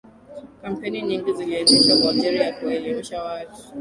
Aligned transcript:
kampeini 0.61 1.01
nyingi 1.01 1.33
ziliendeshwa 1.33 1.97
kwa 2.01 2.11
ajiri 2.11 2.37
ya 2.37 2.53
kuwaelimisha 2.53 3.23
watu 3.23 3.55